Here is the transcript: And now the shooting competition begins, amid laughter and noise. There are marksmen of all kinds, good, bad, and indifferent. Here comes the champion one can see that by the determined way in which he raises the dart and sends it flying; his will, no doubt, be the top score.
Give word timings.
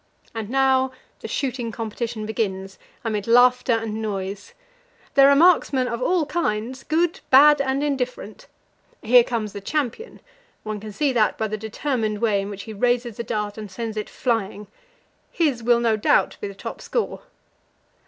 And 0.33 0.49
now 0.49 0.93
the 1.19 1.27
shooting 1.27 1.71
competition 1.71 2.25
begins, 2.25 2.79
amid 3.03 3.27
laughter 3.27 3.73
and 3.73 4.01
noise. 4.01 4.55
There 5.13 5.29
are 5.29 5.35
marksmen 5.35 5.87
of 5.87 6.01
all 6.01 6.25
kinds, 6.25 6.83
good, 6.83 7.19
bad, 7.29 7.61
and 7.61 7.83
indifferent. 7.83 8.47
Here 9.03 9.23
comes 9.23 9.53
the 9.53 9.61
champion 9.61 10.19
one 10.63 10.79
can 10.79 10.91
see 10.91 11.13
that 11.13 11.37
by 11.37 11.47
the 11.47 11.55
determined 11.55 12.19
way 12.19 12.41
in 12.41 12.49
which 12.49 12.63
he 12.63 12.73
raises 12.73 13.17
the 13.17 13.23
dart 13.23 13.59
and 13.59 13.69
sends 13.69 13.95
it 13.95 14.09
flying; 14.09 14.65
his 15.29 15.61
will, 15.61 15.79
no 15.79 15.95
doubt, 15.95 16.35
be 16.41 16.47
the 16.47 16.55
top 16.55 16.81
score. 16.81 17.21